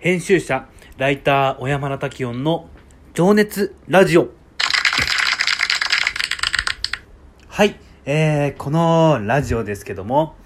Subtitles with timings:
[0.00, 0.66] 編集者、
[0.96, 2.70] ライター、小山田滝音の
[3.12, 4.30] 情熱ラジオ。
[7.48, 7.76] はい、
[8.06, 10.36] えー、このラジオですけども、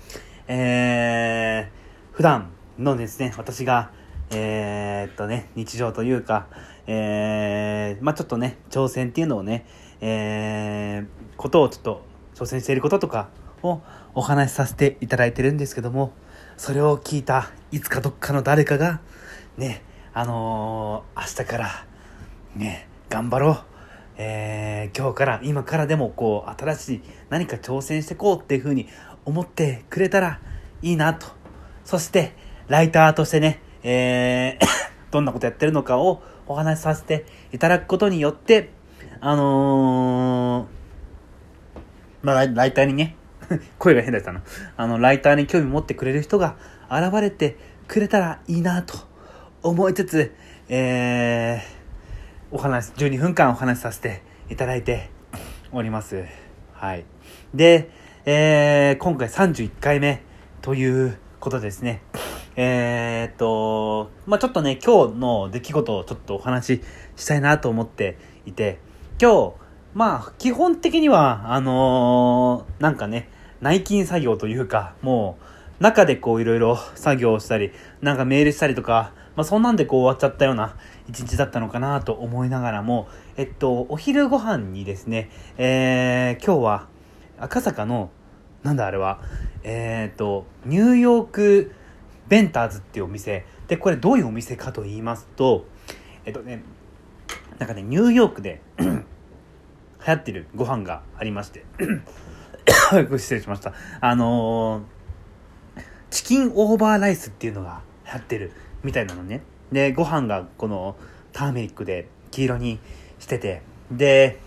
[0.49, 3.93] えー、普段のですね、私が、
[4.33, 6.49] えー、っとね、日常というか、
[6.89, 9.67] えー、まあちょっとね、挑戦っていうのをね、
[10.01, 13.29] えー、ことをちょっと挑戦していることとか
[13.63, 13.83] を
[14.15, 16.13] お話しさせていただいてるんですけども、
[16.57, 19.01] それを聞いたいつかどっかの誰かが、
[19.57, 19.83] ね、
[20.13, 21.87] あのー、明日から、
[22.57, 23.59] ね、頑張ろう。
[24.17, 28.89] えー、今日から、今からでもこう、新しい何か挑戦していこうっていうふうに
[29.25, 30.41] 思ってくれたら
[30.83, 31.29] いいなと。
[31.85, 32.33] そして、
[32.67, 34.67] ライターとしてね、えー、
[35.13, 38.71] どんなことやってるのかをお話しさせていただくことによって、
[39.21, 43.15] あのー、まあ、ライターにね、
[43.79, 44.43] 声が変だったな。
[44.77, 46.57] あの、ライターに興味持ってくれる人が
[46.91, 49.14] 現れてくれたらいいなと
[49.65, 50.35] 思いつつ、
[50.69, 55.09] えー、お話、12分間お話しさせていただいて
[55.73, 56.23] おります。
[56.75, 57.07] はい。
[57.55, 57.89] で、
[58.27, 60.21] えー、今回31回目
[60.61, 62.03] ということですね。
[62.57, 66.83] えー、っと、まあちょっとね、今日の出来事をちょっとお話し
[67.17, 68.81] したいなと思っていて、
[69.19, 69.55] 今日、
[69.95, 73.31] まあ基本的には、あのーなんかね、
[73.63, 75.54] 内勤作業というか、もう、
[75.85, 80.77] 中でこういろいろ作業をしたり、なんかメールしたりとか、まあそんなんでこう終わっちゃったような
[81.11, 83.07] 一日だったのかなと思いながらも、
[83.37, 85.29] えっと、お昼ご飯にですね、
[85.59, 86.89] えー、今日は
[87.39, 88.09] 赤坂の、
[88.63, 89.21] なんだあれは、
[89.63, 91.73] えー、っと、ニューヨーク
[92.29, 93.45] ベンターズっていうお店。
[93.69, 95.67] で、これどういうお店かと言いますと、
[96.25, 96.63] えっとね、
[97.59, 98.87] なんかね、ニューヨークで 流
[100.07, 101.67] 行ってるご飯がありまして、
[103.19, 103.75] 失礼しました。
[104.01, 105.04] あのー
[106.15, 108.53] チキンオーバーライスっていうのが流行ってる
[108.85, 109.43] みたいなのね。
[109.73, 110.95] で、ご飯がこの
[111.33, 112.79] ターメリックで黄色に
[113.19, 114.39] してて、で、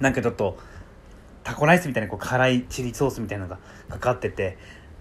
[0.00, 0.58] なんかちょっと
[1.44, 3.58] タコライスみたいなこう辛いチリソースみたいなのが
[3.88, 4.58] かかってて、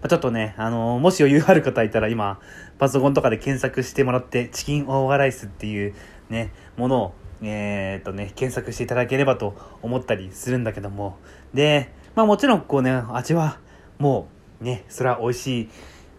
[0.08, 2.40] ちょっとね、あのーもし余裕ある方いたら今、
[2.80, 5.94] パソコンとかで検索してもらって、チキンオーバーライスっていう
[6.30, 11.18] ね、ものを、えーっとね、検索していただければと思ったりするんだけども、
[11.54, 13.60] で、まあもちろんこうね、味は
[14.00, 14.35] もう
[14.66, 15.70] ね、それは美味しい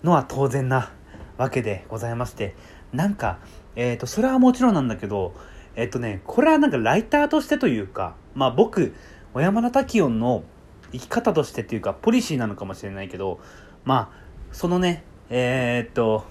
[0.05, 0.93] のは当然な
[1.37, 2.55] わけでございまして、
[2.93, 3.41] なんか、
[3.75, 5.35] えーと、それはもちろんなんだけど、
[5.75, 8.95] えーっとね、これはなんかライターとしてというか、まあ僕、
[9.35, 10.45] 小山田滝音の
[10.93, 13.41] 生き方としてっていうか、ポリシーなのかもしれないけど、
[13.85, 16.25] まあ、そのね、えーっと、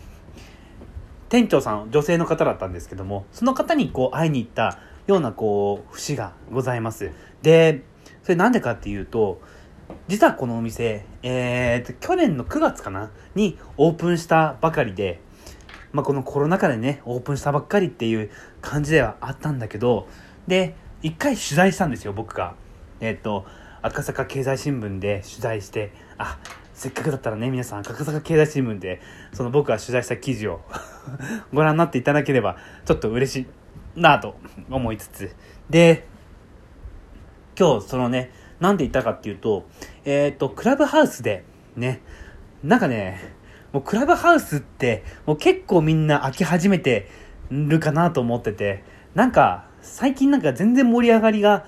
[1.27, 7.11] 店長さん、女性の方だったんですけども、その方にこう会いに行ったようなこう、節がございます。
[7.41, 7.83] で、
[8.23, 9.41] それなんでかっていうと、
[10.07, 15.19] 実はこのお店、えーと、去年の9月かなにオープンしたばかりで、
[15.91, 18.29] まあ、このコロナ禍でね、オープンしたばっかりっていう
[18.61, 20.07] 感じではあったんだけど、
[20.47, 22.55] で、一回取材したんですよ、僕が。
[22.99, 23.45] えっ、と、
[23.81, 26.37] 赤坂経済新聞で取材して、あ、
[26.73, 29.01] せっかくだったらね、皆さん赤坂経済新聞で、
[29.33, 30.61] その僕が取材した記事を
[31.53, 33.47] ご覧になっていただければ、ちょっと嬉し
[33.95, 34.35] いなと
[34.69, 35.35] 思いつつ。
[35.69, 36.05] で、
[37.57, 39.65] 今日そのね、なんで言ったかっていうと、
[40.05, 41.43] えっ、と、クラブハウスで、
[41.75, 42.01] ね、
[42.63, 43.19] なんかね、
[43.73, 47.09] もうクラブハウスって、もう結構みんな飽き始めて
[47.51, 48.83] るかなと思ってて、
[49.13, 51.65] なんか、最近なんか全然盛り上がりが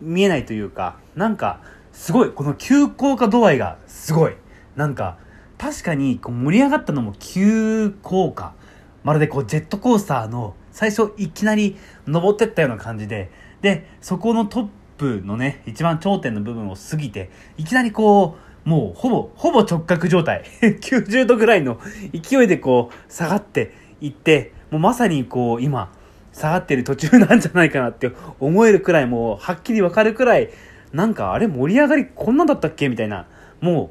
[0.00, 1.60] 見えないというか、なんか、
[1.92, 4.36] すごい、この急降下度合いがすごい。
[4.76, 5.18] なんか、
[5.58, 8.54] 確かにこう盛り上がったのも急降下。
[9.02, 11.76] まるでこうジェットコースターの最初いきなり
[12.06, 13.30] 登ってったような感じで、
[13.60, 18.36] で、そこのトップのね、一番頂点の部分を過ぎて、いきなりこ
[18.66, 20.42] う、もうほぼ、ほぼ直角状態。
[20.60, 21.80] 90度ぐらいの
[22.12, 25.90] 勢いでこう下がっていって、もうまさにこう今、
[26.32, 30.50] 下がってる途中なんじゃないかなって思えるくらいもうはっきりわかるくらい、
[30.92, 32.88] なんかあれ盛り上がりこんなんだったっけ？
[32.88, 33.26] みたいな。
[33.60, 33.90] も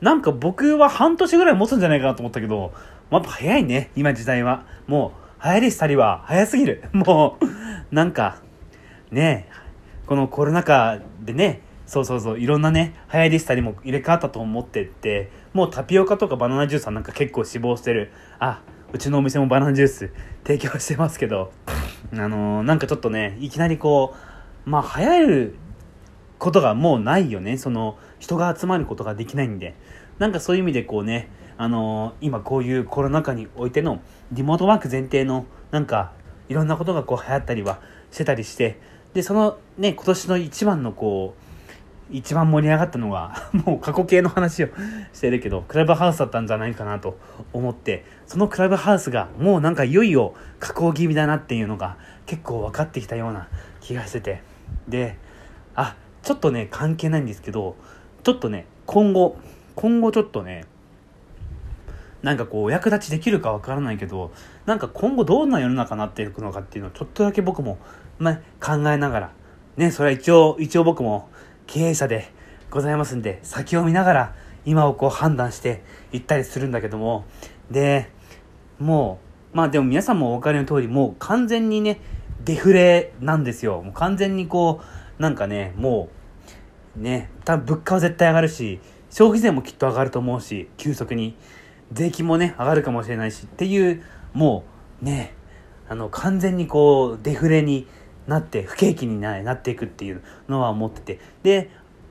[0.00, 2.72] う、なんか僕は半年ぐらい持つんじゃないかなと思ったけど、
[3.10, 4.64] やっぱ早いね、今時代は。
[4.86, 5.12] も
[5.42, 6.84] う、流行り廃りは早すぎる。
[6.92, 8.36] もう、なんか、
[9.10, 9.52] ねえ、
[10.08, 18.10] このコロナ禍でね、そうそうそう、いろんなね、流行り廃りも入れ替わったと思ってって、もうタピオカとかバナナジュースはなんか結構死亡してる。
[18.38, 20.10] あ、うちのお店もバナナジュース
[20.46, 21.52] 提供してますけど、
[22.14, 24.14] あのーなんかちょっとね、いきなりこ
[24.66, 25.54] う、まあ流行る
[26.38, 27.58] ことがもうないよね。
[27.58, 29.74] その、人が集まることができないんで。
[30.18, 31.28] なんかそういう意味でこうね、
[31.58, 34.00] あのー今こういうコロナ禍においての
[34.32, 36.12] リモートワーク前提の、なんか、
[36.48, 38.80] いろんなことがこう流行ったりはしてたりして、
[39.14, 41.48] で、そのね、今年の一番のこう、
[42.10, 44.68] 一番盛り上がったのが、 もう過去形の話を
[45.12, 47.18] してるけど、クラブハウスだったんじゃないかなと
[47.52, 51.96] 思って、そのクラブハウスがもうなんかいよいよ加工気味だなっていうのが
[52.26, 53.48] 結構分かってきたような
[53.80, 54.42] 気がしてて。
[54.88, 55.16] で、
[55.74, 57.76] あ、ちょっとね、関係ないんですけど、
[58.22, 59.36] ちょっとね、今後、
[59.74, 60.64] 今後ちょっとね、
[62.28, 64.32] なんかこう、お役立ちできるかわからないけど、
[64.66, 67.78] なんか今後どんな世の中になっていくのかっていうのをちょっとだけ僕も、
[68.18, 69.32] ま、考えながら、
[69.78, 71.30] ね、それは一応、一応僕も
[71.66, 72.30] 経営者で
[72.68, 74.34] ございますんで、先を見ながら
[74.66, 75.82] 今をこう判断して
[76.12, 77.24] いったりするんだけども、
[77.70, 78.10] で、
[78.78, 79.20] も
[79.54, 81.98] う、まあでも皆さんもお分かりの通り、もう完全にね、
[82.44, 83.80] デフレなんですよ。
[83.80, 84.82] もう完全にこ
[85.18, 86.10] う、なんかね、も
[86.94, 91.34] う、ね、多分物価は絶対上がるし、消費税もきっと上がると思うし、急速に。
[91.92, 94.02] 税金もね、上がるかもしれないしっていう、
[94.32, 94.64] も
[95.02, 95.34] うね、
[95.88, 97.86] あの、完全にこう、デフレに
[98.26, 101.20] なって、不景気にななっていくっていうのは思ってて。
[101.42, 101.70] で、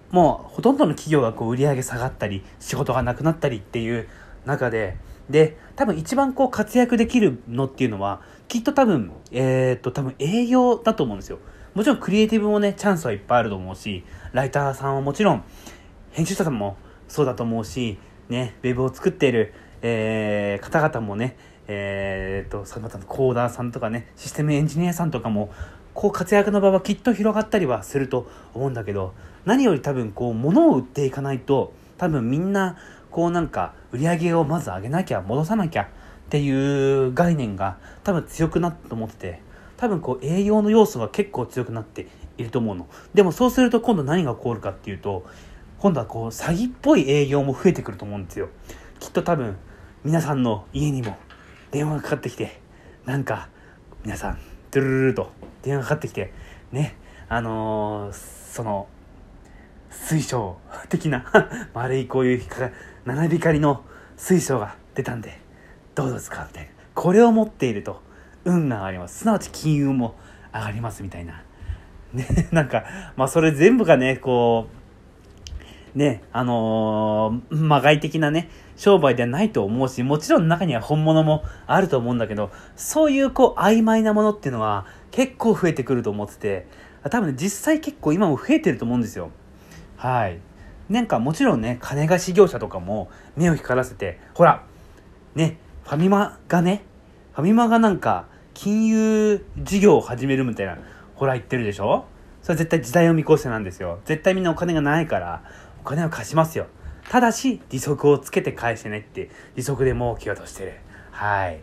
[0.10, 4.08] もうほとんどの企業がこう売り上げ下がったり、仕事がなくなったりっていう
[4.46, 4.98] 中で、
[5.30, 11.40] で、多分一番こう活躍できるのっていうのは、きっと多分、えー、っと、多分営業だと思うんですよ。
[11.74, 15.44] もちろんクリエイティブもね、チャンスはいっぱいあると思うし、ライターさんはもちろん、
[16.12, 16.78] 編集者さんも
[17.08, 21.38] そうだと思うし、ね、ウェブを作っている、えー、方々もね、
[21.68, 25.50] えー、っと、そのコーダーさんとかね、システムエンジニアさんとかも、
[25.94, 29.14] こう活躍の場はきっと広がったりはすると思うんだけど、
[29.46, 32.78] 何より多分こう物を売っていかないと、多分みんな
[33.10, 35.88] こうなんか売り上げをまず上げなきゃ、戻さなきゃっ
[36.30, 39.42] ていう概念が多分強くなったと思ってて、
[39.78, 42.08] 多分こう営業の要素が結構強くなって
[42.38, 42.88] いると思うの。
[43.14, 45.26] でもそうすると今度何が起こるかっていうと、
[45.80, 48.50] 今度はこう詐欺っぽい営業も増えてくると思うんですよ。
[49.00, 49.58] きっと多分
[50.08, 51.18] 皆さんの家にも
[51.70, 52.62] 電話がかかってきて、
[53.04, 53.50] なんか
[54.06, 54.40] 皆さん、
[54.72, 55.32] ドゥルルルと
[55.64, 56.32] 電話がかかってきて、
[56.72, 56.96] ね、
[57.28, 58.88] あのー、その、
[59.90, 60.58] 水晶
[60.88, 61.26] 的な
[61.76, 62.42] 丸いこういう
[63.04, 63.84] 七光の
[64.16, 65.42] 水晶が出たんで、
[65.94, 66.46] どうですか？
[66.48, 66.70] みたいな。
[66.94, 68.02] これを持っていると
[68.46, 69.20] 運が上がります。
[69.20, 70.16] すなわち金運も
[70.54, 71.44] 上がりますみたいな。
[72.14, 72.86] ね、 なんか、
[73.18, 74.70] まあそれ全部がね、こ
[75.96, 86.68] う、ね、あのー、まがい的なね、商売ではないと思うし、もちろん中には本物もあると思うんだけど、そういうこう曖昧なものっていうのは結構増えてくると思ってて、
[87.10, 89.32] 多分ね、実際結構今も増えてると思うんですよ。
[89.98, 90.40] はい。
[90.90, 94.64] なんかもちろんね、金貸し業者とかも目を光らせて、ほら、
[95.36, 96.84] ね、ファミマがね、
[97.34, 100.78] ファミマがなんか金融事業を始めるみたいな、
[101.16, 102.06] ほら言ってるでしょ？
[102.44, 104.00] それ絶対時代を見越してなんですよ。
[104.06, 105.44] 絶対みんなお金がないから、
[105.82, 106.68] お金を貸しますよ。
[107.10, 110.74] ただし、利息をつけて返してねって、利息で儲けようとしてる。
[111.12, 111.60] はい。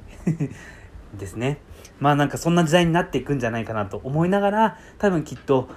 [1.18, 1.58] ですね。
[2.00, 5.68] まあなんかそんな時代になっていくんじゃないかなと思いながら、多分きっと、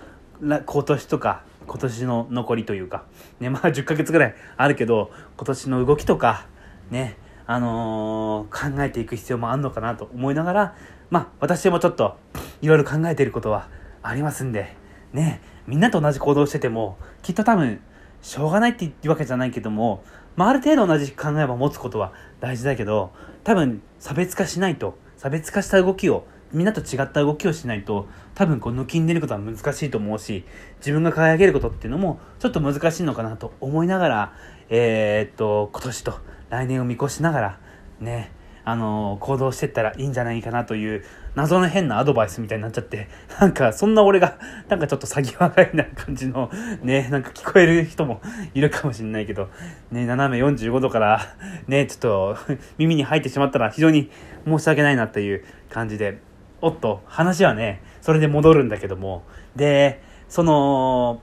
[0.41, 3.03] 今年とか、今年の残りというか、
[3.39, 6.47] ね、まあ10ヶ月ぐらいあるけど、今年の動きとか、
[6.89, 10.75] ね、あのー、考えていく必要もあるのかなと思いながら、
[11.09, 12.17] まあ私もちょっと、
[12.61, 13.67] いろいろ考えていることは
[14.01, 14.75] ありますんで、
[15.13, 17.81] ね、みんなと同じ行動してても、きっと多分、
[18.21, 20.03] しょうがないって言うわけじゃないけども、
[20.35, 23.11] まあ、ある程度同じ考えを持つことは大事だけど、
[23.43, 30.45] 多分差別化しないと、差別化した動きを、みんなと違った動きをしないと、多分こう抜きんでることは難しいと思うし、
[30.77, 34.33] 自分が輝けることっていうのもちょっと難しいのかなと思いながら、
[34.69, 37.59] えー、っと、今年と来年を見越しながら、
[37.99, 38.31] ね、
[38.63, 41.03] あの、行動してったらいいんじゃないかなという
[41.37, 44.39] 謎の変なアドバイスみたいになっちゃって、なんかそんな俺が、
[44.69, 46.49] なんかちょっと詐欺まがいな感じの、
[46.81, 48.21] ね、なんか聞こえる人も
[48.55, 49.47] いるかもしれないけど、
[49.91, 51.21] ね、斜め45度から、
[51.67, 52.37] ね、ちょっと
[52.79, 54.09] 耳に入ってしまったら非常に
[54.47, 56.19] 申し訳ないなっていう感じで、
[56.59, 59.21] おっと、話はね、それで戻るんだけども、
[59.55, 61.21] で、その、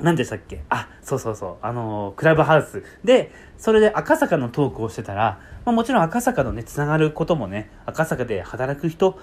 [0.00, 0.62] 何でしたっけ？
[0.68, 1.56] あ、そうそうそう。
[1.62, 2.82] あのー、クラブハウス。
[3.04, 9.18] で、それで赤坂のトークをしてたら、まあ、もちろん赤坂のね、つながることもね、赤坂で働く人、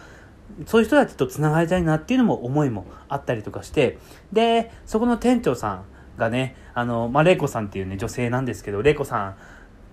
[0.65, 3.97] そういう人たちとつながりたいなっていうのも思いもあったりとかして、
[4.31, 5.83] で、そこの店長さん
[6.17, 9.35] がね、あの、まあ、玲子さんっていうね、女性なんですけど、玲子さんっ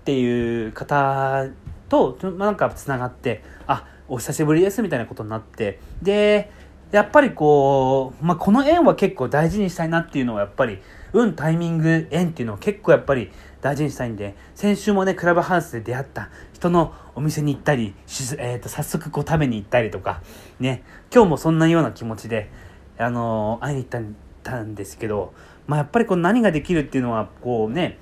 [0.04, 1.46] ていう方
[1.88, 6.52] と、まあ、なんかつながって、あ、お久しぶりですみたいなことになって、で、
[6.92, 10.78] やっぱりこう、まあ、この縁は結構大事にしたいなっていうのはやっぱり、
[11.12, 17.94] 運、タイミング、縁っていうのは結構やっぱり大事にしたいんで、先週もね、クラブハウスで出会った人のお店に行ったり、
[18.38, 20.22] えー、と早速こう食べに行ったりとか、
[20.60, 22.50] ね、今日もそんなような気持ちで、
[22.98, 24.12] あのー、会いに行っ
[24.42, 25.32] たんですけど、
[25.66, 27.98] まあ、やっぱりこう何ができるっていうのは、こうね、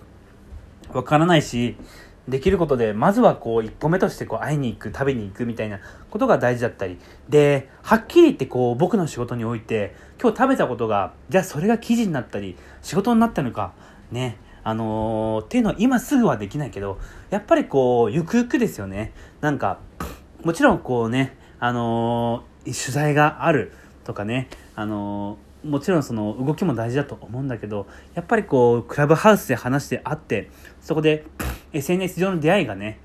[0.92, 1.76] わからないし、
[2.28, 6.98] できることで、まずはこう、一歩目としてこう、会いに行く、食べに行くみたいなことが大事だったり。
[7.28, 13.74] で、はっきり言ってこう、僕の仕事において、今日食べたことが、じゃあそれが記事になったり、仕事になったのか、
[14.10, 19.12] ね、あのー、っていうのは今すぐはできないけど、やっぱりこう、ゆくゆくですよね。
[19.42, 19.78] なんか、
[20.42, 23.72] もちろんこうね、あのー、取材がある
[24.04, 30.50] とかね、あのー、もちろんその動きも大事だと思うんだけど、やっぱりこう、クラブハウスで話してあって、
[30.80, 31.26] そこで
[31.74, 32.98] SNS 上の出会いがね、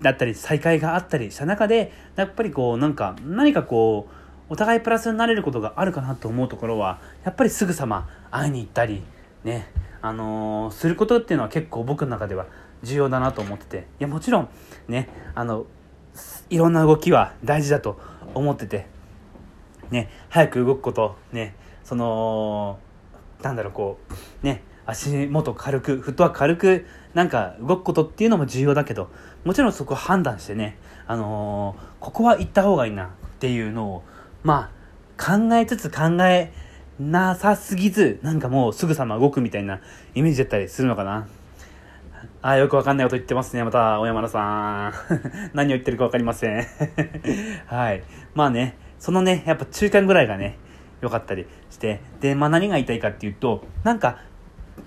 [0.00, 4.14] だったり再会があったりした中で、やっぱりこう、なんか、何かこう、
[4.48, 9.02] お互いプラスになれることがあるかなと思うところは、やっぱりすぐさま会いに行ったり、
[9.42, 12.46] ね、あのー、することっていうのは結構僕の中では
[12.82, 14.48] 重要だなと思ってて、いや、もちろん、
[14.88, 15.66] ね、あの、
[16.50, 17.98] いろんな動きは大事だと
[18.34, 18.86] 思ってて、
[19.90, 21.54] ね、早く動くこと、ね、
[21.84, 22.78] その、
[23.42, 23.98] なんだろう、こ
[24.42, 29.10] う、ね、足元軽く、フットワーク軽く、なんか動くことっていうのも重要だけど、
[29.44, 30.76] もちろんそこ判断してね、
[31.06, 34.02] あのー、ここは行った方がいいなっていうのを、
[34.42, 34.84] まあ、
[35.22, 36.52] 考えつつ考え
[36.98, 39.80] なさすぎず、なんかもうすぐさま動くみたいな
[40.14, 41.26] イメージだったりするのかな。
[42.42, 43.64] あ、よくわかんないこと言ってますね。
[43.64, 44.92] また、小山田さん。
[45.56, 46.64] 何を言ってるかわかりません。
[47.66, 48.02] はい。
[48.34, 50.58] まあね、そのね、やっぱ中間ぐらいがね、
[51.00, 52.00] 良かったりして。
[52.20, 54.18] で、まあ何が言いたいかっていうと、なんか、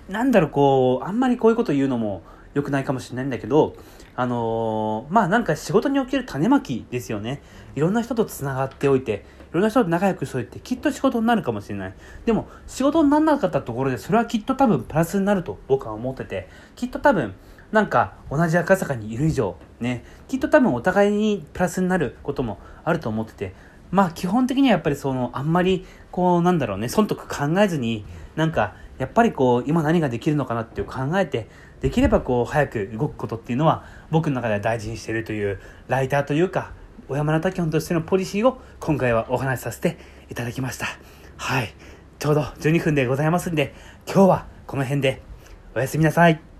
[0.08, 2.22] なんだろう、こう、あんまりこういうこと言うのも
[2.54, 3.74] 良くないかもしれないんだけど、
[4.16, 7.40] あのー、まあなんか仕事における種まきですよね。
[7.76, 11.94] いろんな人と繋がっておいて、いろんな人と仲良くしといて、きっと仕事になるかもしれない。
[12.26, 17.34] でも、仕事にならなかったところで、それはきっと多分プラスになると僕は思ってて、きっと多分、
[17.70, 23.54] なんか同じ赤坂にいる以上、ね、きっと多分お互いにプラスになることもあると思ってて、
[23.90, 28.04] まあ基本的にはやっぱりその、あんまり、こうなんだろうね、損得考えずに、
[28.36, 31.48] なんか、やっぱりこう、今何ができるのかなっていう考えて、
[31.80, 36.72] できればこう早く動くことっていうのは僕の中では大事にしているというライターというか
[37.08, 39.96] 小山田滝本としてのポリシーを今回はお話しさせて
[40.30, 40.86] いただきました。
[41.36, 41.72] はい。
[42.18, 43.72] ちょうど12分でございますんで
[44.06, 45.22] 今日はこの辺で
[45.74, 46.57] おやすみなさい。